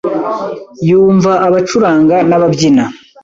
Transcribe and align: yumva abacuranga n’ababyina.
yumva 0.89 1.31
abacuranga 1.47 2.15
n’ababyina. 2.29 2.85